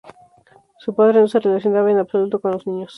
[0.79, 2.89] Su padre no se relacionaba en absoluto con los niños.